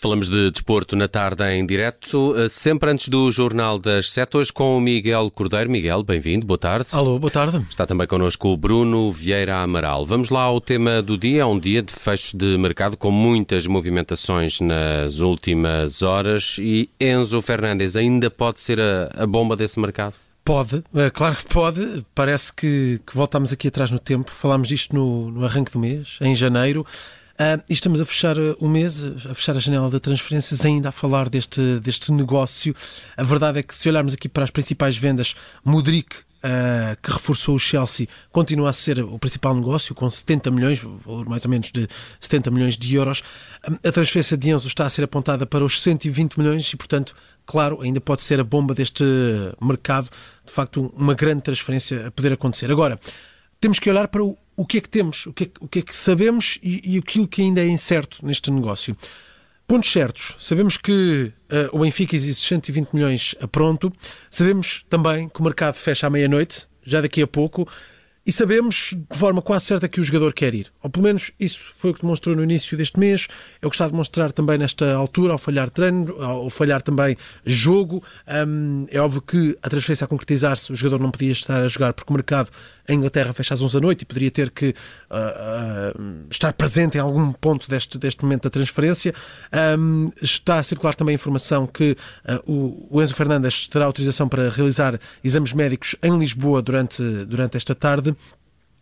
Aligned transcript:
Falamos 0.00 0.28
de 0.28 0.52
desporto 0.52 0.94
na 0.94 1.08
tarde 1.08 1.42
em 1.44 1.66
direto, 1.66 2.32
eh, 2.36 2.46
sempre 2.48 2.88
antes 2.88 3.08
do 3.08 3.32
Jornal 3.32 3.80
das 3.80 4.12
Sete, 4.12 4.36
hoje 4.36 4.52
com 4.52 4.78
o 4.78 4.80
Miguel 4.80 5.28
Cordeiro. 5.28 5.68
Miguel, 5.68 6.04
bem-vindo, 6.04 6.46
boa 6.46 6.56
tarde. 6.56 6.86
Alô, 6.92 7.18
boa 7.18 7.30
tarde. 7.30 7.60
Está 7.68 7.84
também 7.84 8.06
connosco 8.06 8.48
o 8.48 8.56
Bruno 8.56 9.10
Vieira 9.10 9.56
Amaral. 9.56 10.06
Vamos 10.06 10.30
lá 10.30 10.42
ao 10.42 10.60
tema 10.60 11.02
do 11.02 11.18
dia, 11.18 11.42
é 11.42 11.44
um 11.44 11.58
dia 11.58 11.82
de 11.82 11.92
fecho 11.92 12.36
de 12.36 12.56
mercado 12.56 12.96
com 12.96 13.10
muitas 13.10 13.66
movimentações 13.66 14.60
nas 14.60 15.18
últimas 15.18 16.00
horas 16.00 16.56
e 16.60 16.88
Enzo 17.00 17.42
Fernandes 17.42 17.96
ainda 17.96 18.30
pode 18.30 18.60
ser 18.60 18.80
a, 18.80 19.10
a 19.16 19.26
bomba 19.26 19.56
desse 19.56 19.80
mercado? 19.80 20.14
Pode, 20.44 20.82
é, 20.94 21.10
claro 21.10 21.36
que 21.36 21.44
pode. 21.44 22.06
Parece 22.14 22.52
que, 22.52 23.00
que 23.04 23.14
voltámos 23.14 23.52
aqui 23.52 23.68
atrás 23.68 23.90
no 23.90 23.98
tempo. 23.98 24.30
Falámos 24.30 24.68
disto 24.68 24.94
no, 24.94 25.30
no 25.30 25.44
arranque 25.44 25.72
do 25.72 25.78
mês, 25.78 26.18
em 26.22 26.34
janeiro. 26.34 26.86
Uh, 27.38 27.62
e 27.68 27.72
estamos 27.72 28.00
a 28.00 28.04
fechar 28.04 28.36
uh, 28.36 28.56
o 28.58 28.68
mês, 28.68 29.04
a 29.04 29.32
fechar 29.32 29.56
a 29.56 29.60
janela 29.60 29.88
de 29.88 30.00
transferências, 30.00 30.64
ainda 30.64 30.88
a 30.88 30.92
falar 30.92 31.28
deste, 31.28 31.78
deste 31.78 32.10
negócio. 32.10 32.74
A 33.16 33.22
verdade 33.22 33.60
é 33.60 33.62
que, 33.62 33.72
se 33.76 33.88
olharmos 33.88 34.12
aqui 34.12 34.28
para 34.28 34.42
as 34.42 34.50
principais 34.50 34.96
vendas, 34.96 35.34
Mudrik 35.64 36.28
Uh, 36.38 36.94
que 37.02 37.10
reforçou 37.10 37.56
o 37.56 37.58
Chelsea, 37.58 38.06
continua 38.30 38.70
a 38.70 38.72
ser 38.72 39.00
o 39.00 39.18
principal 39.18 39.52
negócio, 39.56 39.92
com 39.92 40.08
70 40.08 40.52
milhões, 40.52 40.78
valor 40.78 41.28
mais 41.28 41.44
ou 41.44 41.50
menos 41.50 41.72
de 41.72 41.88
70 42.20 42.52
milhões 42.52 42.76
de 42.76 42.94
euros. 42.94 43.24
A 43.60 43.90
transferência 43.90 44.36
de 44.36 44.48
Enzo 44.48 44.68
está 44.68 44.86
a 44.86 44.88
ser 44.88 45.02
apontada 45.02 45.44
para 45.44 45.64
os 45.64 45.82
120 45.82 46.38
milhões 46.38 46.72
e, 46.72 46.76
portanto, 46.76 47.16
claro, 47.44 47.82
ainda 47.82 48.00
pode 48.00 48.22
ser 48.22 48.38
a 48.38 48.44
bomba 48.44 48.72
deste 48.72 49.02
mercado. 49.60 50.08
De 50.46 50.52
facto, 50.52 50.94
uma 50.96 51.12
grande 51.12 51.42
transferência 51.42 52.06
a 52.06 52.10
poder 52.12 52.32
acontecer. 52.32 52.70
Agora, 52.70 53.00
temos 53.60 53.80
que 53.80 53.90
olhar 53.90 54.06
para 54.06 54.22
o, 54.22 54.38
o 54.58 54.66
que 54.66 54.78
é 54.78 54.80
que 54.80 54.88
temos, 54.88 55.24
o 55.26 55.32
que 55.32 55.44
é, 55.44 55.50
o 55.60 55.68
que, 55.68 55.78
é 55.78 55.82
que 55.82 55.94
sabemos 55.94 56.58
e, 56.60 56.94
e 56.94 56.98
aquilo 56.98 57.28
que 57.28 57.40
ainda 57.40 57.60
é 57.60 57.68
incerto 57.68 58.26
neste 58.26 58.50
negócio. 58.50 58.96
Pontos 59.68 59.92
certos. 59.92 60.34
Sabemos 60.40 60.76
que 60.76 61.32
uh, 61.72 61.76
o 61.76 61.78
Benfica 61.78 62.16
existe 62.16 62.44
120 62.48 62.92
milhões 62.92 63.36
a 63.40 63.46
pronto. 63.46 63.92
Sabemos 64.28 64.84
também 64.90 65.28
que 65.28 65.40
o 65.40 65.44
mercado 65.44 65.74
fecha 65.74 66.08
à 66.08 66.10
meia-noite, 66.10 66.66
já 66.82 67.00
daqui 67.00 67.22
a 67.22 67.26
pouco. 67.26 67.68
E 68.28 68.32
sabemos 68.32 68.94
de 69.10 69.18
forma 69.18 69.40
quase 69.40 69.64
certa 69.64 69.88
que 69.88 70.02
o 70.02 70.04
jogador 70.04 70.34
quer 70.34 70.54
ir. 70.54 70.70
Ou 70.82 70.90
pelo 70.90 71.02
menos 71.02 71.32
isso 71.40 71.72
foi 71.78 71.92
o 71.92 71.94
que 71.94 72.02
demonstrou 72.02 72.36
no 72.36 72.44
início 72.44 72.76
deste 72.76 73.00
mês. 73.00 73.26
É 73.62 73.66
o 73.66 73.70
que 73.70 73.74
está 73.74 73.86
a 73.86 73.88
demonstrar 73.88 74.32
também 74.32 74.58
nesta 74.58 74.94
altura, 74.94 75.32
ao 75.32 75.38
falhar 75.38 75.70
treino, 75.70 76.14
ao 76.22 76.50
falhar 76.50 76.82
também 76.82 77.16
jogo. 77.46 78.04
Um, 78.46 78.86
é 78.90 79.00
óbvio 79.00 79.22
que 79.22 79.56
a 79.62 79.70
transferência 79.70 80.04
a 80.04 80.08
concretizar-se, 80.08 80.70
o 80.70 80.76
jogador 80.76 81.02
não 81.02 81.10
podia 81.10 81.32
estar 81.32 81.62
a 81.62 81.68
jogar 81.68 81.94
porque 81.94 82.12
o 82.12 82.14
mercado 82.14 82.50
em 82.86 82.96
Inglaterra 82.96 83.32
fecha 83.32 83.54
às 83.54 83.62
11 83.62 83.74
da 83.74 83.80
noite 83.80 84.02
e 84.02 84.04
poderia 84.04 84.30
ter 84.30 84.50
que 84.50 84.74
uh, 85.10 85.98
uh, 85.98 86.26
estar 86.30 86.52
presente 86.52 86.96
em 86.96 87.00
algum 87.00 87.32
ponto 87.32 87.68
deste, 87.68 87.98
deste 87.98 88.22
momento 88.22 88.44
da 88.44 88.50
transferência. 88.50 89.14
Um, 89.78 90.10
está 90.20 90.58
a 90.58 90.62
circular 90.62 90.94
também 90.94 91.12
a 91.12 91.16
informação 91.16 91.66
que 91.66 91.96
uh, 92.46 92.88
o 92.90 93.02
Enzo 93.02 93.14
Fernandes 93.14 93.68
terá 93.68 93.86
autorização 93.86 94.28
para 94.28 94.50
realizar 94.50 94.98
exames 95.24 95.54
médicos 95.54 95.96
em 96.02 96.18
Lisboa 96.18 96.60
durante, 96.60 97.02
durante 97.24 97.56
esta 97.56 97.74
tarde. 97.74 98.16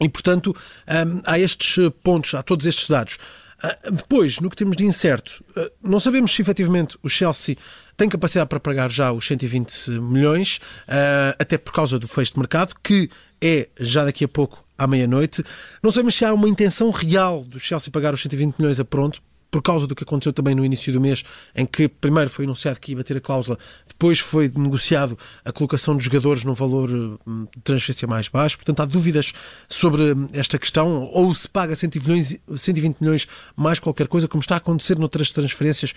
E, 0.00 0.08
portanto, 0.08 0.55
um, 0.89 1.22
há 1.25 1.39
estes 1.39 1.77
pontos, 2.02 2.34
há 2.34 2.42
todos 2.42 2.66
estes 2.66 2.89
dados. 2.89 3.19
Uh, 3.62 3.91
depois, 3.92 4.38
no 4.41 4.50
que 4.50 4.56
temos 4.56 4.77
de 4.77 4.84
incerto, 4.84 5.42
uh, 5.56 5.70
não 5.83 5.98
sabemos 5.98 6.34
se 6.34 6.42
efetivamente 6.42 6.98
o 7.03 7.08
Chelsea 7.08 7.56
tem 7.97 8.08
capacidade 8.08 8.48
para 8.48 8.61
pagar 8.61 8.91
já 8.91 9.11
os 9.11 9.27
120 9.27 9.91
milhões, 9.92 10.56
uh, 10.88 11.34
até 11.38 11.56
por 11.56 11.72
causa 11.72 11.98
do 11.98 12.06
fecho 12.06 12.34
de 12.34 12.38
mercado, 12.38 12.75
que 12.83 13.11
é 13.41 13.69
já 13.80 14.05
daqui 14.05 14.25
a 14.25 14.28
pouco 14.28 14.62
à 14.77 14.86
meia-noite. 14.86 15.42
Não 15.83 15.91
sabemos 15.91 16.14
se 16.14 16.25
há 16.25 16.34
uma 16.34 16.48
intenção 16.48 16.91
real 16.91 17.44
do 17.44 17.58
Chelsea 17.58 17.91
pagar 17.91 18.12
os 18.12 18.20
120 18.20 18.56
milhões 18.58 18.78
a 18.78 18.84
pronto, 18.84 19.22
por 19.57 19.62
causa 19.62 19.87
do 19.87 19.95
que 19.95 20.05
aconteceu 20.05 20.35
também 20.35 20.55
no 20.55 20.62
início 20.62 20.93
do 20.93 21.01
mês, 21.01 21.25
em 21.55 21.65
que 21.65 21.89
primeiro 21.89 22.29
foi 22.29 22.45
anunciado 22.45 22.79
que 22.79 22.93
ia 22.93 22.99
bater 22.99 23.17
a 23.17 23.21
cláusula, 23.22 23.59
depois 23.89 24.19
foi 24.19 24.53
negociado 24.55 25.19
a 25.43 25.50
colocação 25.50 25.97
dos 25.97 26.05
jogadores 26.05 26.44
num 26.44 26.53
valor 26.53 26.91
hum, 27.27 27.47
de 27.56 27.62
transferência 27.62 28.06
mais 28.06 28.28
baixo. 28.28 28.59
Portanto, 28.59 28.81
há 28.81 28.84
dúvidas 28.84 29.33
sobre 29.66 30.12
hum, 30.12 30.28
esta 30.34 30.59
questão, 30.59 31.11
ou 31.11 31.34
se 31.34 31.49
paga 31.49 31.75
120 31.75 32.97
milhões 33.00 33.27
mais 33.56 33.81
qualquer 33.81 34.09
coisa, 34.09 34.28
como 34.28 34.43
está 34.43 34.56
a 34.56 34.59
acontecer 34.59 34.99
noutras 34.99 35.33
transferências, 35.33 35.95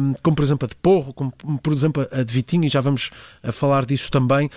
hum, 0.00 0.14
como 0.20 0.34
por 0.34 0.42
exemplo 0.42 0.66
a 0.66 0.68
de 0.68 0.74
Porro, 0.74 1.12
como 1.12 1.32
por 1.62 1.72
exemplo 1.72 2.04
a 2.10 2.24
de 2.24 2.34
Vitinho, 2.34 2.64
e 2.64 2.68
já 2.68 2.80
vamos 2.80 3.10
a 3.44 3.52
falar 3.52 3.86
disso 3.86 4.10
também. 4.10 4.50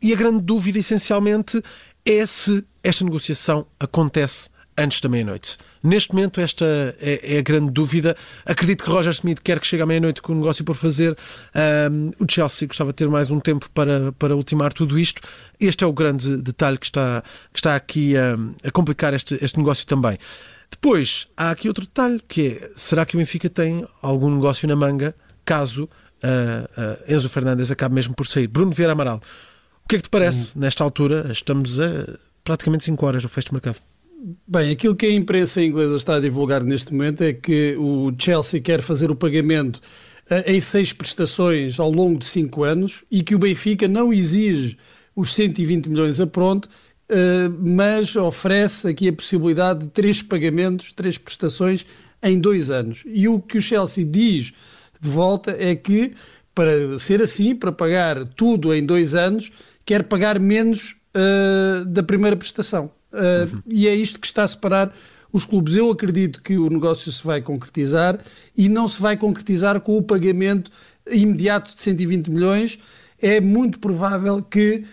E 0.00 0.12
a 0.14 0.16
grande 0.16 0.40
dúvida, 0.40 0.78
essencialmente, 0.78 1.62
é 2.06 2.24
se 2.24 2.64
esta 2.82 3.04
negociação 3.04 3.66
acontece 3.78 4.48
antes 4.78 5.00
da 5.00 5.08
meia-noite. 5.08 5.58
Neste 5.82 6.12
momento, 6.12 6.40
esta 6.40 6.64
é, 7.00 7.36
é, 7.36 7.38
a 7.38 7.42
grande 7.42 7.70
dúvida. 7.70 8.16
Acredito 8.44 8.84
que 8.84 8.90
Roger 8.90 9.12
Smith 9.12 9.40
quer 9.42 9.60
que 9.60 9.66
chegue 9.66 9.82
à 9.82 9.86
meia-noite 9.86 10.20
com 10.20 10.32
o 10.32 10.36
negócio 10.36 10.64
por 10.64 10.74
fazer. 10.74 11.16
Um, 11.90 12.10
o 12.18 12.26
Chelsea 12.30 12.68
gostava 12.68 12.90
de 12.90 12.96
ter 12.96 13.08
mais 13.08 13.30
um 13.30 13.40
tempo 13.40 13.70
para, 13.70 14.12
para 14.12 14.36
ultimar 14.36 14.72
tudo 14.72 14.98
isto. 14.98 15.22
Este 15.58 15.84
é 15.84 15.86
o 15.86 15.92
grande 15.92 16.36
detalhe 16.38 16.78
que 16.78 16.86
está, 16.86 17.22
que 17.52 17.58
está 17.58 17.76
aqui 17.76 18.14
a 18.16 18.70
complicar 18.72 19.14
este, 19.14 19.38
este 19.42 19.58
negócio 19.58 19.86
também. 19.86 20.18
Depois, 20.70 21.26
há 21.36 21.50
aqui 21.50 21.68
outro 21.68 21.84
detalhe, 21.84 22.20
que 22.28 22.48
é, 22.48 22.70
será 22.76 23.06
que 23.06 23.16
o 23.16 23.18
Benfica 23.18 23.48
tem 23.48 23.86
algum 24.02 24.30
negócio 24.30 24.66
na 24.68 24.76
manga, 24.76 25.14
caso 25.44 25.84
uh, 25.84 27.08
uh, 27.08 27.14
Enzo 27.14 27.28
Fernandes 27.28 27.70
acabe 27.70 27.94
mesmo 27.94 28.14
por 28.14 28.26
sair? 28.26 28.46
Bruno 28.46 28.72
Vieira 28.72 28.92
Amaral, 28.92 29.20
o 29.84 29.88
que 29.88 29.96
é 29.96 29.98
que 29.98 30.04
te 30.04 30.10
parece, 30.10 30.56
hum. 30.56 30.60
nesta 30.60 30.82
altura? 30.82 31.30
Estamos 31.30 31.78
a 31.80 32.18
praticamente 32.42 32.84
5 32.84 33.06
horas 33.06 33.22
do 33.22 33.28
fecho 33.28 33.48
de 33.48 33.54
mercado. 33.54 33.78
Bem, 34.48 34.70
aquilo 34.70 34.96
que 34.96 35.04
a 35.04 35.12
imprensa 35.12 35.62
inglesa 35.62 35.96
está 35.96 36.14
a 36.14 36.20
divulgar 36.20 36.64
neste 36.64 36.92
momento 36.92 37.22
é 37.22 37.34
que 37.34 37.76
o 37.78 38.10
Chelsea 38.18 38.60
quer 38.62 38.80
fazer 38.80 39.10
o 39.10 39.16
pagamento 39.16 39.76
uh, 39.76 40.42
em 40.46 40.58
seis 40.58 40.90
prestações 40.92 41.78
ao 41.78 41.90
longo 41.90 42.18
de 42.18 42.24
cinco 42.24 42.64
anos 42.64 43.04
e 43.10 43.22
que 43.22 43.34
o 43.34 43.38
Benfica 43.38 43.86
não 43.86 44.12
exige 44.12 44.78
os 45.14 45.34
120 45.34 45.90
milhões 45.90 46.18
a 46.18 46.26
pronto, 46.26 46.64
uh, 46.66 47.50
mas 47.60 48.16
oferece 48.16 48.88
aqui 48.88 49.08
a 49.08 49.12
possibilidade 49.12 49.80
de 49.80 49.90
três 49.90 50.22
pagamentos, 50.22 50.92
três 50.92 51.18
prestações 51.18 51.84
em 52.22 52.40
dois 52.40 52.70
anos. 52.70 53.02
E 53.04 53.28
o 53.28 53.38
que 53.38 53.58
o 53.58 53.62
Chelsea 53.62 54.04
diz 54.04 54.52
de 54.98 55.08
volta 55.10 55.54
é 55.58 55.76
que, 55.76 56.14
para 56.54 56.98
ser 56.98 57.20
assim, 57.20 57.54
para 57.54 57.70
pagar 57.70 58.24
tudo 58.34 58.74
em 58.74 58.84
dois 58.84 59.14
anos, 59.14 59.52
quer 59.84 60.04
pagar 60.04 60.40
menos 60.40 60.96
uh, 61.14 61.84
da 61.84 62.02
primeira 62.02 62.34
prestação. 62.36 62.90
Uh, 63.16 63.54
uhum. 63.54 63.62
E 63.66 63.88
é 63.88 63.94
isto 63.94 64.20
que 64.20 64.26
está 64.26 64.44
a 64.44 64.48
separar 64.48 64.92
os 65.32 65.44
clubes. 65.44 65.74
Eu 65.74 65.90
acredito 65.90 66.42
que 66.42 66.56
o 66.56 66.68
negócio 66.68 67.10
se 67.10 67.24
vai 67.24 67.40
concretizar 67.40 68.18
e 68.56 68.68
não 68.68 68.86
se 68.88 69.00
vai 69.00 69.16
concretizar 69.16 69.80
com 69.80 69.96
o 69.96 70.02
pagamento 70.02 70.70
imediato 71.10 71.74
de 71.74 71.80
120 71.80 72.30
milhões. 72.30 72.78
É 73.20 73.40
muito 73.40 73.78
provável 73.78 74.42
que 74.42 74.84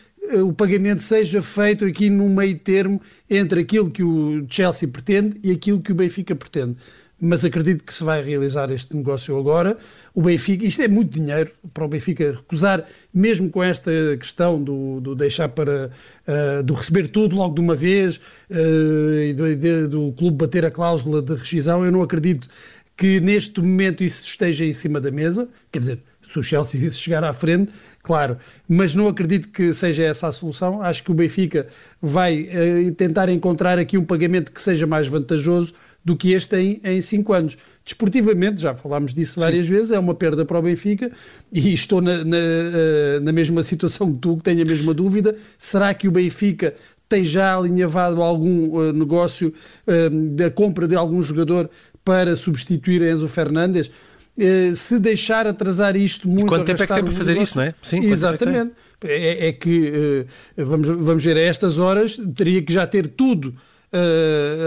o 0.43 0.53
pagamento 0.53 1.01
seja 1.01 1.41
feito 1.41 1.85
aqui 1.85 2.09
no 2.09 2.29
meio 2.29 2.57
termo 2.57 3.01
entre 3.29 3.61
aquilo 3.61 3.89
que 3.89 4.03
o 4.03 4.45
Chelsea 4.49 4.87
pretende 4.87 5.39
e 5.43 5.51
aquilo 5.51 5.81
que 5.81 5.91
o 5.91 5.95
Benfica 5.95 6.35
pretende 6.35 6.77
mas 7.23 7.45
acredito 7.45 7.85
que 7.85 7.93
se 7.93 8.03
vai 8.03 8.21
realizar 8.21 8.69
este 8.69 8.97
negócio 8.97 9.37
agora. 9.37 9.77
O 10.13 10.21
Benfica, 10.21 10.65
isto 10.65 10.81
é 10.81 10.89
muito 10.89 11.13
dinheiro 11.13 11.51
para 11.73 11.85
o 11.85 11.87
Benfica 11.87 12.33
recusar, 12.33 12.85
mesmo 13.13 13.49
com 13.49 13.63
esta 13.63 13.91
questão 14.19 14.61
do, 14.61 14.99
do 14.99 15.15
deixar 15.15 15.47
para 15.47 15.89
uh, 16.27 16.61
do 16.63 16.73
receber 16.73 17.07
tudo 17.07 17.37
logo 17.37 17.55
de 17.55 17.61
uma 17.61 17.75
vez 17.75 18.17
uh, 18.17 19.21
e 19.21 19.33
do, 19.33 19.55
de, 19.55 19.87
do 19.87 20.11
clube 20.11 20.35
bater 20.35 20.65
a 20.65 20.71
cláusula 20.71 21.21
de 21.21 21.33
rescisão. 21.33 21.85
Eu 21.85 21.93
não 21.93 22.01
acredito 22.01 22.49
que 22.95 23.19
neste 23.19 23.59
momento 23.61 24.03
isso 24.03 24.23
esteja 24.23 24.65
em 24.65 24.73
cima 24.73 25.01
da 25.01 25.11
mesa. 25.11 25.47
Quer 25.71 25.79
dizer, 25.79 25.99
se 26.21 26.39
o 26.39 26.43
Chelsea 26.43 26.89
chegar 26.91 27.23
à 27.23 27.33
frente, 27.33 27.71
claro, 28.01 28.37
mas 28.67 28.95
não 28.95 29.07
acredito 29.07 29.49
que 29.49 29.73
seja 29.73 30.03
essa 30.03 30.27
a 30.27 30.31
solução. 30.31 30.81
Acho 30.81 31.03
que 31.03 31.11
o 31.11 31.13
Benfica 31.13 31.67
vai 32.01 32.43
uh, 32.43 32.91
tentar 32.93 33.29
encontrar 33.29 33.77
aqui 33.77 33.97
um 33.97 34.05
pagamento 34.05 34.51
que 34.51 34.61
seja 34.61 34.87
mais 34.87 35.07
vantajoso 35.07 35.73
do 36.03 36.15
que 36.15 36.33
este 36.33 36.55
em, 36.57 36.81
em 36.83 37.01
cinco 37.01 37.33
anos. 37.33 37.57
Desportivamente, 37.85 38.61
já 38.61 38.73
falámos 38.73 39.13
disso 39.13 39.39
várias 39.39 39.65
Sim. 39.65 39.73
vezes, 39.73 39.91
é 39.91 39.99
uma 39.99 40.13
perda 40.13 40.45
para 40.45 40.59
o 40.59 40.61
Benfica 40.61 41.11
e 41.51 41.73
estou 41.73 42.01
na, 42.01 42.23
na, 42.23 42.37
eh, 42.37 43.19
na 43.21 43.31
mesma 43.31 43.61
situação 43.63 44.11
que 44.11 44.19
tu, 44.19 44.37
que 44.37 44.43
tenho 44.43 44.61
a 44.61 44.65
mesma 44.65 44.93
dúvida. 44.93 45.35
Será 45.57 45.93
que 45.93 46.07
o 46.07 46.11
Benfica 46.11 46.73
tem 47.07 47.25
já 47.25 47.55
alinhavado 47.55 48.21
algum 48.21 48.77
uh, 48.77 48.93
negócio 48.93 49.53
uh, 49.87 50.29
da 50.29 50.49
compra 50.49 50.87
de 50.87 50.95
algum 50.95 51.21
jogador 51.21 51.69
para 52.03 52.35
substituir 52.35 53.01
Enzo 53.01 53.27
Fernandes? 53.27 53.89
Uh, 54.35 54.75
se 54.75 54.99
deixar 54.99 55.45
atrasar 55.45 55.95
isto 55.95 56.27
muito. 56.27 56.45
E 56.45 56.49
quanto 56.49 56.65
tempo 56.65 56.81
é 56.81 56.87
que 56.87 56.93
tem 56.93 57.03
para 57.03 57.13
fazer 57.13 57.37
isso, 57.37 57.57
não 57.57 57.65
é? 57.65 57.75
Sim, 57.83 58.03
Exatamente. 58.05 58.73
É, 59.03 59.15
é, 59.15 59.47
é, 59.49 59.53
que, 59.53 60.25
vamos, 60.57 60.87
vamos 60.87 61.23
ver, 61.23 61.37
a 61.37 61.41
estas 61.41 61.77
horas 61.77 62.17
teria 62.33 62.61
que 62.61 62.73
já 62.73 62.87
ter 62.87 63.07
tudo 63.09 63.53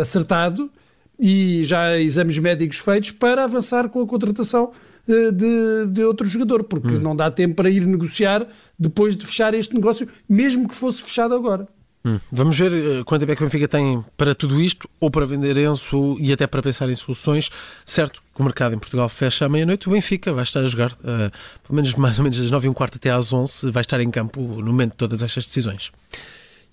acertado 0.00 0.70
e 1.18 1.62
já 1.64 1.98
exames 1.98 2.38
médicos 2.38 2.78
feitos 2.78 3.10
para 3.10 3.44
avançar 3.44 3.88
com 3.88 4.02
a 4.02 4.06
contratação 4.06 4.72
eh, 5.08 5.30
de, 5.30 5.86
de 5.86 6.04
outro 6.04 6.26
jogador, 6.26 6.64
porque 6.64 6.94
hum. 6.94 7.00
não 7.00 7.16
dá 7.16 7.30
tempo 7.30 7.54
para 7.54 7.70
ir 7.70 7.86
negociar 7.86 8.46
depois 8.78 9.16
de 9.16 9.24
fechar 9.24 9.54
este 9.54 9.74
negócio, 9.74 10.06
mesmo 10.28 10.68
que 10.68 10.74
fosse 10.74 11.02
fechado 11.02 11.34
agora. 11.34 11.66
Hum. 12.06 12.20
Vamos 12.30 12.56
ver 12.56 12.72
uh, 12.72 13.04
quanto 13.04 13.22
tempo 13.22 13.32
é 13.32 13.36
que 13.36 13.42
o 13.42 13.46
Benfica 13.46 13.66
tem 13.66 14.04
para 14.16 14.32
tudo 14.32 14.60
isto, 14.60 14.88
ou 15.00 15.10
para 15.10 15.26
vender 15.26 15.56
Enzo 15.56 16.16
e 16.20 16.32
até 16.32 16.46
para 16.46 16.62
pensar 16.62 16.88
em 16.88 16.94
soluções. 16.94 17.50
Certo 17.84 18.22
que 18.32 18.40
o 18.40 18.44
mercado 18.44 18.76
em 18.76 18.78
Portugal 18.78 19.08
fecha 19.08 19.44
à 19.44 19.48
meia-noite, 19.48 19.88
o 19.88 19.90
Benfica 19.90 20.32
vai 20.32 20.44
estar 20.44 20.60
a 20.60 20.68
jogar, 20.68 20.92
uh, 20.92 21.32
pelo 21.66 21.74
menos 21.74 21.92
mais 21.94 22.18
ou 22.18 22.22
menos 22.22 22.38
das 22.38 22.48
9 22.48 22.68
e 22.68 22.70
um 22.70 22.72
quarto 22.72 22.94
até 22.94 23.10
às 23.10 23.32
11, 23.32 23.72
vai 23.72 23.80
estar 23.80 23.98
em 24.00 24.08
campo 24.08 24.40
no 24.40 24.66
momento 24.66 24.92
de 24.92 24.98
todas 24.98 25.20
estas 25.20 25.46
decisões. 25.46 25.90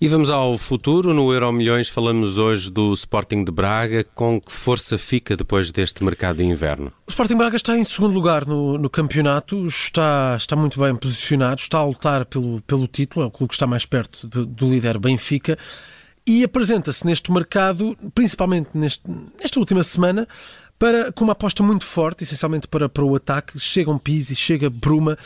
E 0.00 0.08
vamos 0.08 0.28
ao 0.28 0.58
futuro. 0.58 1.14
No 1.14 1.32
Euro 1.32 1.52
Milhões 1.52 1.88
falamos 1.88 2.36
hoje 2.36 2.70
do 2.70 2.92
Sporting 2.92 3.44
de 3.44 3.52
Braga. 3.52 4.04
Com 4.14 4.40
que 4.40 4.52
força 4.52 4.98
fica 4.98 5.36
depois 5.36 5.70
deste 5.70 6.02
mercado 6.02 6.38
de 6.38 6.44
inverno? 6.44 6.92
O 7.06 7.10
Sporting 7.10 7.36
Braga 7.36 7.56
está 7.56 7.76
em 7.76 7.84
segundo 7.84 8.12
lugar 8.12 8.44
no, 8.46 8.76
no 8.76 8.90
campeonato, 8.90 9.66
está, 9.66 10.34
está 10.36 10.56
muito 10.56 10.80
bem 10.80 10.94
posicionado, 10.94 11.60
está 11.60 11.78
a 11.78 11.84
lutar 11.84 12.26
pelo, 12.26 12.60
pelo 12.62 12.86
título, 12.86 13.24
é 13.24 13.28
o 13.28 13.30
clube 13.30 13.48
que 13.48 13.54
está 13.54 13.66
mais 13.66 13.86
perto 13.86 14.26
do, 14.26 14.44
do 14.44 14.68
líder 14.68 14.98
Benfica 14.98 15.56
e 16.26 16.42
apresenta-se 16.42 17.04
neste 17.06 17.30
mercado, 17.30 17.96
principalmente 18.14 18.70
neste, 18.74 19.02
nesta 19.38 19.60
última 19.60 19.84
semana, 19.84 20.26
para, 20.78 21.12
com 21.12 21.24
uma 21.24 21.32
aposta 21.32 21.62
muito 21.62 21.84
forte, 21.84 22.24
essencialmente 22.24 22.66
para, 22.66 22.88
para 22.88 23.04
o 23.04 23.14
ataque. 23.14 23.58
Chega 23.58 23.90
um 23.90 23.98
Pizzi, 23.98 24.34
chega 24.34 24.68
Bruma. 24.68 25.18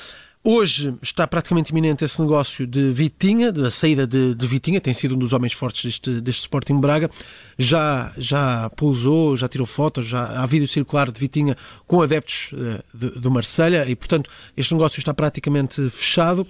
Hoje 0.50 0.95
está 1.03 1.27
praticamente 1.27 1.73
iminente 1.73 2.06
esse 2.06 2.19
negócio 2.23 2.67
de 2.67 2.91
Vitinha, 2.91 3.53
da 3.53 3.71
saída 3.71 4.06
de, 4.06 4.35
de, 4.35 4.47
Vitinha, 4.47 4.81
tem 4.81 4.95
sido 4.95 5.15
um 5.15 5.19
dos 5.19 5.35
homens 5.35 5.53
fortes 5.53 5.85
deste, 5.85 6.23
deste 6.23 6.41
Sporting 6.41 6.81
Braga. 6.81 7.11
Já, 7.59 8.11
já 8.17 8.71
pousou, 8.71 9.37
já 9.37 9.47
tirou 9.47 9.67
fotos, 9.67 10.06
já 10.06 10.43
há 10.43 10.47
vídeo 10.47 10.67
circular 10.67 11.11
de 11.11 11.21
Vitinha 11.21 11.55
com 11.87 12.00
adeptos 12.00 12.50
uh, 12.55 13.21
do 13.21 13.31
Marselha 13.31 13.85
e, 13.87 13.95
portanto, 13.95 14.31
este 14.56 14.73
negócio 14.73 14.99
está 14.99 15.12
praticamente 15.12 15.91
fechado. 15.91 16.47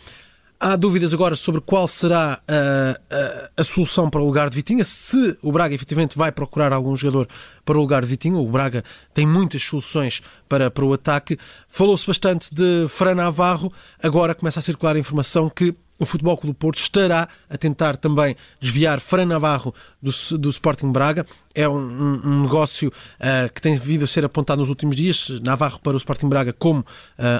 Há 0.60 0.74
dúvidas 0.74 1.14
agora 1.14 1.36
sobre 1.36 1.60
qual 1.60 1.86
será 1.86 2.40
a, 2.48 3.14
a, 3.14 3.50
a, 3.58 3.62
solução 3.62 4.10
para 4.10 4.20
o 4.20 4.26
lugar 4.26 4.50
de 4.50 4.56
Vitinha, 4.56 4.84
se 4.84 5.38
o 5.40 5.52
Braga 5.52 5.72
efetivamente 5.72 6.18
vai 6.18 6.32
procurar 6.32 6.72
algum 6.72 6.96
jogador 6.96 7.28
para 7.64 7.78
o 7.78 7.80
lugar 7.80 8.02
de 8.02 8.08
Vitinha. 8.08 8.36
O 8.36 8.50
Braga 8.50 8.82
tem 9.14 9.24
muitas 9.24 9.62
soluções 9.62 10.20
para, 10.48 10.68
para 10.68 10.84
o 10.84 10.92
ataque. 10.92 11.38
Falou-se 11.68 12.04
bastante 12.04 12.52
de 12.52 12.88
Fran 12.88 13.14
Navarro, 13.14 13.72
agora 14.02 14.34
começa 14.34 14.58
a 14.58 14.62
circular 14.62 14.96
a 14.96 14.98
informação 14.98 15.48
que 15.48 15.76
o 15.98 16.06
Futebol 16.06 16.36
Clube 16.36 16.54
do 16.54 16.58
Porto 16.58 16.78
estará 16.78 17.28
a 17.50 17.58
tentar 17.58 17.96
também 17.96 18.36
desviar 18.60 19.00
Fran 19.00 19.26
Navarro 19.26 19.74
do, 20.00 20.10
do 20.38 20.48
Sporting 20.50 20.92
Braga. 20.92 21.26
É 21.54 21.68
um, 21.68 21.76
um, 21.76 22.20
um 22.24 22.42
negócio 22.42 22.88
uh, 22.88 23.52
que 23.52 23.60
tem 23.60 23.76
vindo 23.76 24.04
a 24.04 24.06
ser 24.06 24.24
apontado 24.24 24.60
nos 24.60 24.68
últimos 24.68 24.94
dias. 24.94 25.28
Navarro 25.42 25.80
para 25.80 25.94
o 25.94 25.96
Sporting 25.96 26.28
Braga 26.28 26.52
como 26.52 26.80
uh, 26.80 26.84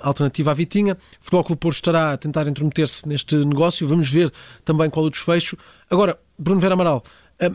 alternativa 0.03 0.51
à 0.51 0.55
Vitinha. 0.55 0.95
O 0.95 1.25
Futebol 1.25 1.45
Clube 1.45 1.59
do 1.59 1.63
Porto 1.63 1.77
estará 1.77 2.13
a 2.13 2.17
tentar 2.17 2.49
intrometer-se 2.49 3.09
neste 3.09 3.37
negócio. 3.37 3.87
Vamos 3.87 4.09
ver 4.09 4.33
também 4.65 4.91
qual 4.91 5.05
é 5.05 5.09
o 5.09 5.11
desfecho. 5.11 5.57
Agora, 5.89 6.19
Bruno 6.37 6.61
Vera 6.61 6.75
Amaral. 6.75 7.05
Uh, 7.41 7.55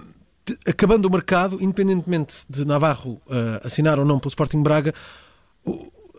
acabando 0.68 1.08
o 1.08 1.12
mercado, 1.12 1.58
independentemente 1.62 2.46
de 2.50 2.66
Navarro 2.66 3.22
assinar 3.64 3.98
ou 3.98 4.04
não 4.04 4.20
pelo 4.20 4.28
Sporting 4.28 4.62
Braga, 4.62 4.94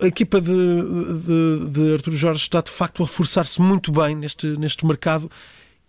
a 0.01 0.07
equipa 0.07 0.41
de, 0.41 0.51
de, 0.53 1.71
de 1.71 1.93
Artur 1.95 2.15
Jorge 2.15 2.41
está 2.41 2.61
de 2.61 2.71
facto 2.71 3.03
a 3.03 3.07
reforçar-se 3.07 3.61
muito 3.61 3.93
bem 3.93 4.15
neste, 4.15 4.47
neste 4.57 4.85
mercado 4.85 5.31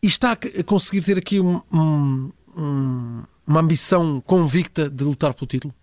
e 0.01 0.07
está 0.07 0.33
a 0.33 0.63
conseguir 0.63 1.01
ter 1.01 1.17
aqui 1.17 1.39
um, 1.39 1.61
um, 1.73 2.31
uma 3.45 3.59
ambição 3.59 4.21
convicta 4.21 4.89
de 4.89 5.03
lutar 5.03 5.33
pelo 5.33 5.47
título? 5.47 5.73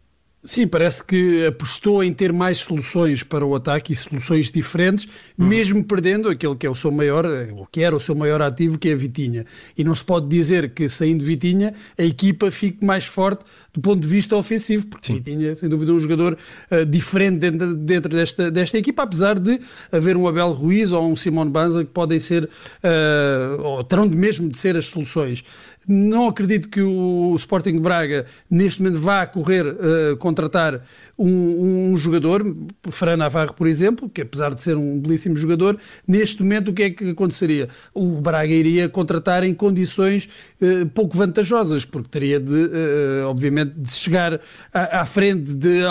Sim, 0.45 0.67
parece 0.67 1.05
que 1.05 1.47
apostou 1.47 2.03
em 2.03 2.13
ter 2.13 2.33
mais 2.33 2.59
soluções 2.59 3.23
para 3.23 3.47
o 3.47 3.55
ataque 3.55 3.93
e 3.93 3.97
soluções 3.97 4.51
diferentes, 4.51 5.07
uhum. 5.39 5.47
mesmo 5.47 5.85
perdendo 5.85 6.29
aquele 6.29 6.57
que 6.57 6.67
é 6.67 6.71
o 6.71 6.75
seu 6.75 6.91
maior, 6.91 7.25
ou 7.57 7.65
que 7.65 7.81
era 7.81 7.95
o 7.95 8.01
seu 8.01 8.13
maior 8.13 8.43
ativo, 8.43 8.77
que 8.77 8.89
é 8.89 8.93
a 8.93 8.97
Vitinha. 8.97 9.47
E 9.79 9.85
não 9.85 9.95
se 9.95 10.05
pode 10.05 10.27
dizer 10.27 10.71
que 10.71 10.89
saindo 10.89 11.25
Vitinha 11.25 11.73
a 11.97 12.03
equipa 12.03 12.51
fique 12.51 12.85
mais 12.85 13.07
forte 13.07 13.45
do 13.73 13.81
ponto 13.81 14.01
de 14.01 14.09
vista 14.09 14.37
ofensivo, 14.37 14.89
porque 14.89 15.07
Sim. 15.07 15.15
Vitinha, 15.15 15.55
sem 15.55 15.69
dúvida, 15.69 15.93
é 15.93 15.95
um 15.95 16.01
jogador 16.01 16.37
uh, 16.73 16.85
diferente 16.87 17.39
dentro, 17.39 17.75
dentro 17.77 18.11
desta, 18.11 18.51
desta 18.51 18.77
equipa, 18.77 19.05
apesar 19.05 19.39
de 19.39 19.61
haver 19.93 20.17
um 20.17 20.27
Abel 20.27 20.51
Ruiz 20.51 20.91
ou 20.91 21.09
um 21.09 21.15
Simone 21.15 21.53
Banza 21.53 21.85
que 21.85 21.91
podem 21.91 22.19
ser, 22.19 22.45
uh, 22.45 23.63
ou 23.63 23.85
terão 23.85 24.09
mesmo 24.09 24.51
de 24.51 24.59
ser 24.59 24.77
as 24.77 24.87
soluções. 24.87 25.45
Não 25.87 26.29
acredito 26.29 26.69
que 26.69 26.81
o 26.81 27.35
Sporting 27.37 27.73
de 27.73 27.81
Braga 27.81 28.25
neste 28.51 28.83
momento 28.83 29.01
vá 29.01 29.27
correr 29.27 29.67
uh, 29.67 30.17
contratar 30.19 30.81
um, 31.19 31.93
um, 31.93 31.97
jogador, 31.97 32.57
Fran 32.91 33.17
Navarro, 33.17 33.55
por 33.55 33.67
exemplo, 33.67 34.09
que 34.09 34.23
apesar 34.23 34.55
de 34.55 34.63
ser 34.63 34.77
um 34.77 35.01
belíssimo 35.01 35.37
jogador, 35.37 35.79
neste 36.07 36.43
momento 36.43 36.69
o 36.69 36.73
que 36.73 36.83
é 36.83 36.91
que 36.91 37.11
aconteceria? 37.11 37.69
O 37.93 38.21
Braga 38.21 38.53
iria 38.53 38.89
contratar 38.89 39.45
em 39.45 39.53
condições 39.55 40.29
uh, 40.61 40.87
pouco 40.91 41.17
vantajosas, 41.17 41.85
porque 41.85 42.09
teria 42.09 42.39
de, 42.39 42.55
uh, 42.55 43.27
obviamente, 43.27 43.75
de 43.77 43.91
chegar 43.91 44.41
à, 44.73 45.01
à 45.01 45.07
frente, 45.07 45.55
de 45.55 45.83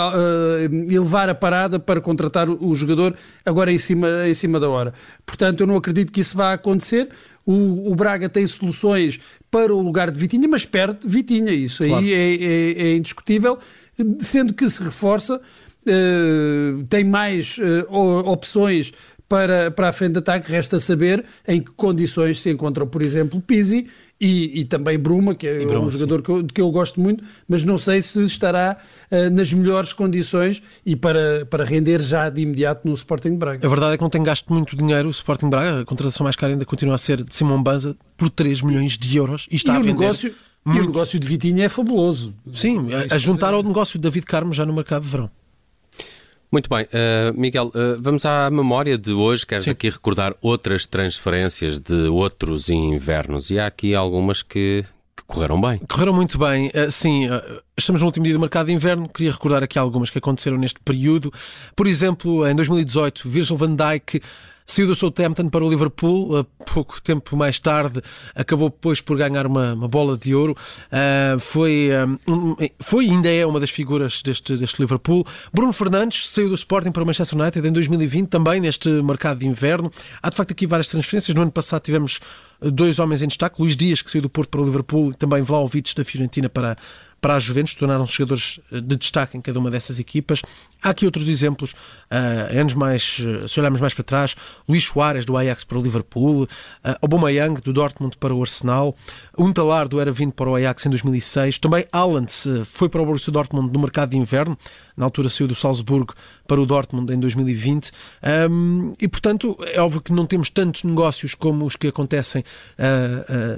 elevar 0.88 1.28
a 1.28 1.34
parada 1.34 1.78
para 1.78 2.00
contratar 2.00 2.48
o 2.48 2.74
jogador 2.74 3.14
agora 3.44 3.72
em 3.72 3.78
cima, 3.78 4.08
em 4.26 4.34
cima 4.34 4.58
da 4.58 4.68
hora. 4.68 4.92
Portanto, 5.26 5.60
eu 5.60 5.66
não 5.66 5.76
acredito 5.76 6.12
que 6.12 6.20
isso 6.20 6.36
vá 6.36 6.52
acontecer. 6.52 7.08
O, 7.44 7.90
o, 7.90 7.94
Braga 7.94 8.28
tem 8.28 8.46
soluções 8.46 9.18
para 9.50 9.74
o 9.74 9.82
lugar 9.82 10.10
de 10.10 10.18
Vitinha, 10.18 10.48
mas 10.48 10.64
perde 10.64 11.00
Vitinha. 11.04 11.52
Isso 11.52 11.84
claro. 11.84 12.04
aí 12.04 12.12
é, 12.12 12.34
é, 12.34 12.82
é, 12.82 12.96
indiscutível, 12.96 13.58
sendo 14.20 14.54
que 14.54 14.68
se 14.70 14.82
reforça, 14.82 15.36
uh, 15.36 16.84
tem 16.88 17.04
mais 17.04 17.58
uh, 17.58 18.28
opções 18.28 18.92
para, 19.32 19.70
para 19.70 19.88
a 19.88 19.92
frente 19.94 20.12
de 20.12 20.18
ataque. 20.18 20.52
Resta 20.52 20.78
saber 20.78 21.24
em 21.48 21.58
que 21.58 21.70
condições 21.70 22.38
se 22.38 22.50
encontra, 22.50 22.84
por 22.84 23.00
exemplo, 23.00 23.40
Pizzi 23.40 23.86
e, 24.20 24.60
e 24.60 24.64
também 24.66 24.98
Bruma, 24.98 25.34
que 25.34 25.46
é 25.46 25.64
Bruma, 25.64 25.86
um 25.86 25.90
jogador 25.90 26.20
que 26.20 26.28
eu, 26.28 26.44
que 26.44 26.60
eu, 26.60 26.70
gosto 26.70 27.00
muito, 27.00 27.24
mas 27.48 27.64
não 27.64 27.78
sei 27.78 28.02
se 28.02 28.22
estará 28.24 28.76
uh, 29.10 29.30
nas 29.30 29.50
melhores 29.54 29.94
condições 29.94 30.62
e 30.84 30.94
para, 30.94 31.46
para 31.46 31.64
render 31.64 32.02
já 32.02 32.28
de 32.28 32.42
imediato 32.42 32.86
no 32.86 32.92
Sporting 32.92 33.36
Braga. 33.36 33.66
A 33.66 33.70
verdade 33.70 33.94
é 33.94 33.96
que 33.96 34.02
não 34.02 34.10
tem 34.10 34.22
gasto 34.22 34.52
muito 34.52 34.76
dinheiro 34.76 35.08
o 35.08 35.10
Sporting 35.10 35.48
Braga, 35.48 35.80
a 35.80 35.84
contratação 35.86 36.24
mais 36.24 36.36
cara 36.36 36.52
ainda 36.52 36.66
continua 36.66 36.96
a 36.96 36.98
ser 36.98 37.24
de 37.24 37.34
Simão 37.34 37.62
Banza 37.62 37.96
por 38.18 38.28
3 38.28 38.60
milhões 38.60 38.98
de 38.98 39.16
euros 39.16 39.48
e 39.50 39.56
está 39.56 39.72
e 39.72 39.76
a 39.76 39.78
vender. 39.78 40.00
Negócio, 40.00 40.34
muito... 40.62 40.78
E 40.78 40.82
o 40.82 40.86
negócio 40.88 41.18
de 41.18 41.26
Vitinha 41.26 41.64
é 41.64 41.68
fabuloso. 41.70 42.34
Sim, 42.52 42.88
a, 42.92 43.14
a 43.14 43.18
juntar 43.18 43.54
ao 43.54 43.62
negócio 43.62 43.98
de 43.98 44.02
David 44.02 44.26
Carmo 44.26 44.52
já 44.52 44.66
no 44.66 44.74
mercado 44.74 45.04
de 45.04 45.08
verão. 45.08 45.30
Muito 46.52 46.68
bem, 46.68 46.84
uh, 46.84 47.32
Miguel, 47.34 47.68
uh, 47.68 47.98
vamos 47.98 48.26
à 48.26 48.50
memória 48.50 48.98
de 48.98 49.10
hoje. 49.10 49.46
Queres 49.46 49.64
Sim. 49.64 49.70
aqui 49.70 49.88
recordar 49.88 50.34
outras 50.42 50.84
transferências 50.84 51.80
de 51.80 52.08
outros 52.08 52.68
invernos? 52.68 53.50
E 53.50 53.58
há 53.58 53.66
aqui 53.66 53.94
algumas 53.94 54.42
que, 54.42 54.84
que 55.16 55.24
correram 55.26 55.58
bem. 55.58 55.78
Correram 55.88 56.12
muito 56.12 56.36
bem. 56.38 56.66
Uh, 56.68 56.90
sim, 56.90 57.26
uh, 57.26 57.62
estamos 57.74 58.02
no 58.02 58.06
último 58.06 58.24
dia 58.24 58.34
do 58.34 58.40
mercado 58.40 58.66
de 58.66 58.72
inverno. 58.74 59.08
Queria 59.08 59.32
recordar 59.32 59.62
aqui 59.62 59.78
algumas 59.78 60.10
que 60.10 60.18
aconteceram 60.18 60.58
neste 60.58 60.78
período. 60.80 61.32
Por 61.74 61.86
exemplo, 61.86 62.46
em 62.46 62.54
2018, 62.54 63.26
Virgil 63.30 63.56
van 63.56 63.74
Dijk 63.74 64.20
Saiu 64.66 64.86
do 64.86 64.94
Southampton 64.94 65.48
para 65.48 65.64
o 65.64 65.68
Liverpool, 65.68 66.46
pouco 66.72 67.00
tempo 67.02 67.36
mais 67.36 67.58
tarde 67.58 68.02
acabou 68.34 68.70
depois 68.70 69.00
por 69.00 69.16
ganhar 69.16 69.46
uma, 69.46 69.74
uma 69.74 69.88
bola 69.88 70.16
de 70.16 70.34
ouro. 70.34 70.56
Uh, 70.86 71.38
foi, 71.38 71.90
um, 72.28 72.56
foi 72.80 73.06
ainda 73.06 73.30
é 73.30 73.44
uma 73.44 73.60
das 73.60 73.70
figuras 73.70 74.22
deste, 74.22 74.56
deste 74.56 74.80
Liverpool. 74.80 75.26
Bruno 75.52 75.72
Fernandes 75.72 76.30
saiu 76.30 76.48
do 76.48 76.54
Sporting 76.54 76.90
para 76.90 77.02
o 77.02 77.06
Manchester 77.06 77.38
United 77.38 77.66
em 77.66 77.72
2020, 77.72 78.28
também 78.28 78.60
neste 78.60 78.88
mercado 78.88 79.38
de 79.38 79.46
inverno. 79.46 79.90
Há 80.22 80.30
de 80.30 80.36
facto 80.36 80.52
aqui 80.52 80.66
várias 80.66 80.88
transferências. 80.88 81.34
No 81.34 81.42
ano 81.42 81.52
passado 81.52 81.82
tivemos 81.82 82.20
dois 82.60 82.98
homens 82.98 83.22
em 83.22 83.28
destaque: 83.28 83.60
Luís 83.60 83.76
Dias, 83.76 84.02
que 84.02 84.10
saiu 84.10 84.22
do 84.22 84.30
Porto 84.30 84.48
para 84.50 84.60
o 84.60 84.64
Liverpool, 84.64 85.10
e 85.10 85.14
também 85.14 85.42
Vlaovic 85.42 85.94
da 85.94 86.04
Fiorentina 86.04 86.48
para 86.48 86.76
para 87.22 87.36
a 87.36 87.38
Juventus, 87.38 87.76
tornaram-se 87.76 88.14
jogadores 88.14 88.58
eh, 88.72 88.80
de 88.80 88.96
destaque 88.96 89.38
em 89.38 89.40
cada 89.40 89.56
uma 89.56 89.70
dessas 89.70 90.00
equipas. 90.00 90.42
Há 90.82 90.90
aqui 90.90 91.06
outros 91.06 91.28
exemplos, 91.28 91.70
uh, 92.10 92.58
anos 92.58 92.74
mais, 92.74 93.20
uh, 93.20 93.48
se 93.48 93.60
olharmos 93.60 93.80
mais 93.80 93.94
para 93.94 94.02
trás, 94.02 94.34
Luís 94.68 94.84
Soares 94.84 95.24
do 95.24 95.36
Ajax 95.36 95.62
para 95.62 95.78
o 95.78 95.82
Liverpool, 95.82 96.42
uh, 96.42 96.48
Aubameyang 97.00 97.60
do 97.60 97.72
Dortmund 97.72 98.16
para 98.16 98.34
o 98.34 98.42
Arsenal, 98.42 98.96
Untalar 99.38 99.86
do 99.86 100.00
Era 100.00 100.10
vindo 100.10 100.32
para 100.32 100.50
o 100.50 100.56
Ajax 100.56 100.84
em 100.84 100.90
2006, 100.90 101.58
também 101.58 101.86
Haaland 101.92 102.32
uh, 102.46 102.64
foi 102.64 102.88
para 102.88 103.00
o 103.00 103.06
Borussia 103.06 103.32
Dortmund 103.32 103.72
no 103.72 103.78
mercado 103.78 104.10
de 104.10 104.16
inverno, 104.16 104.58
na 104.96 105.04
altura 105.04 105.28
saiu 105.28 105.46
do 105.46 105.54
Salzburgo 105.54 106.14
para 106.48 106.60
o 106.60 106.66
Dortmund 106.66 107.12
em 107.14 107.20
2020, 107.20 107.92
um, 108.50 108.92
e 109.00 109.06
portanto 109.06 109.56
é 109.72 109.80
óbvio 109.80 110.00
que 110.00 110.12
não 110.12 110.26
temos 110.26 110.50
tantos 110.50 110.82
negócios 110.82 111.36
como 111.36 111.64
os 111.64 111.76
que 111.76 111.86
acontecem 111.86 112.44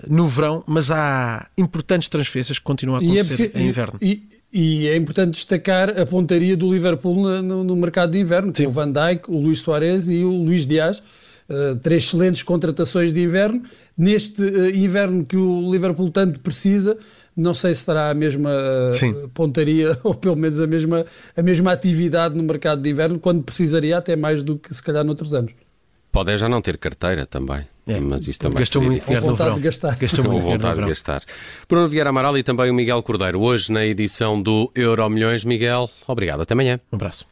no 0.09 0.29
verão, 0.29 0.63
mas 0.67 0.91
há 0.91 1.47
importantes 1.57 2.09
transferências 2.09 2.59
que 2.59 2.65
continuam 2.65 3.01
a 3.01 3.03
é 3.03 3.21
acontecer 3.21 3.54
em 3.55 3.69
inverno. 3.69 3.99
E, 4.01 4.29
e, 4.53 4.89
é 4.89 4.97
importante 4.97 5.33
destacar 5.33 5.91
a 5.99 6.07
pontaria 6.07 6.57
do 6.57 6.73
Liverpool 6.73 7.15
no, 7.43 7.65
no 7.65 7.77
mercado 7.77 8.13
de 8.13 8.19
inverno, 8.19 8.53
com 8.53 8.67
o 8.67 8.71
Van 8.71 8.91
Dijk, 8.91 9.31
o 9.31 9.39
Luís 9.39 9.61
Soares 9.61 10.09
e 10.09 10.23
o 10.25 10.31
Luís 10.31 10.67
Dias. 10.67 11.03
Uh, 11.47 11.77
três 11.83 12.05
excelentes 12.05 12.43
contratações 12.43 13.13
de 13.13 13.23
inverno. 13.23 13.63
Neste 13.97 14.41
uh, 14.41 14.75
inverno 14.75 15.25
que 15.27 15.37
o 15.37 15.71
Liverpool 15.71 16.11
tanto 16.11 16.41
precisa, 16.41 16.97
não 17.37 17.53
sei 17.53 17.75
se 17.75 17.85
terá 17.85 18.11
a 18.11 18.15
mesma 18.15 18.51
uh, 18.51 19.29
pontaria 19.29 19.99
ou 20.05 20.15
pelo 20.15 20.37
menos 20.37 20.59
a 20.61 20.67
mesma, 20.67 21.05
a 21.37 21.43
mesma 21.43 21.73
atividade 21.73 22.35
no 22.35 22.43
mercado 22.43 22.81
de 22.81 22.89
inverno, 22.89 23.19
quando 23.19 23.43
precisaria 23.43 23.99
até 23.99 24.17
mais 24.17 24.43
do 24.43 24.59
que 24.59 24.73
se 24.73 24.83
calhar 24.83 25.05
noutros 25.05 25.35
anos. 25.35 25.53
Podem 26.15 26.39
já 26.39 26.49
não 26.49 26.63
ter 26.63 26.79
carteira 26.79 27.27
também. 27.27 27.67
É, 27.89 27.99
mas 27.99 28.29
isto 28.29 28.43
também 28.43 28.61
gastou 28.61 28.81
muito 28.81 29.05
dinheiro 29.05 29.35
verão. 29.35 29.57
De 29.57 29.61
gastar. 29.61 29.97
Gastou 29.97 30.25
muito 30.25 30.43
vontade 30.43 30.81
de 30.81 30.87
gastar. 30.87 31.23
Bruno 31.69 31.89
Vieira 31.89 32.11
Amaral 32.11 32.39
e 32.39 32.45
também 32.45 32.71
o 32.71 32.75
Miguel 32.75 33.03
Cordeiro. 33.03 33.41
Hoje 33.41 33.73
na 33.73 33.85
edição 33.85 34.41
do 34.41 34.71
Euro 34.77 35.11
Milhões. 35.11 35.45
Miguel, 35.45 35.91
obrigado. 36.07 36.43
Até 36.43 36.55
amanhã. 36.55 36.79
Um 36.93 36.95
abraço. 36.95 37.27